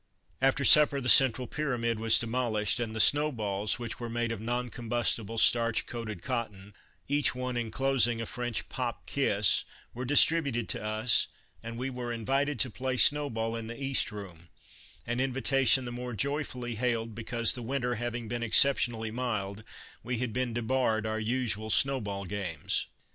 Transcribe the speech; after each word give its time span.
After 0.41 0.65
supper 0.65 0.99
the 0.99 1.09
central 1.09 1.45
pyramid 1.45 1.99
was 1.99 2.17
demolished 2.17 2.77
Christmas 2.77 2.81
Under 2.81 2.89
Three 2.89 2.89
Tlags 2.89 2.89
and 2.89 2.95
the 2.95 3.29
snow 3.29 3.31
balls, 3.31 3.77
which 3.77 3.99
were 3.99 4.09
made 4.09 4.31
of 4.31 4.41
non 4.41 4.69
com 4.71 4.89
bustible 4.89 5.37
starch 5.37 5.85
coated 5.85 6.23
cotton, 6.23 6.73
each 7.07 7.35
one 7.35 7.55
enclosing 7.55 8.19
a 8.19 8.25
French 8.25 8.67
pop 8.67 9.05
kiss, 9.05 9.63
were 9.93 10.03
distributed 10.03 10.67
to 10.69 10.83
us, 10.83 11.27
and 11.61 11.77
we 11.77 11.91
were 11.91 12.11
invited 12.11 12.57
to 12.61 12.71
play 12.71 12.97
snow 12.97 13.29
ball 13.29 13.55
in 13.55 13.67
the 13.67 13.79
East 13.79 14.11
Room, 14.11 14.49
an 15.05 15.19
in 15.19 15.33
vitation 15.35 15.85
the 15.85 15.91
more 15.91 16.15
joyfully 16.15 16.73
hailed 16.73 17.13
because 17.13 17.53
the 17.53 17.61
winter 17.61 17.93
having 17.93 18.27
been 18.27 18.41
exceptionally 18.41 19.11
mild 19.11 19.63
we 20.01 20.17
had 20.17 20.33
been 20.33 20.51
debarred 20.51 21.05
our 21.05 21.19
usual 21.19 21.69
snow 21.69 22.01
ball 22.01 22.25
games. 22.25 22.87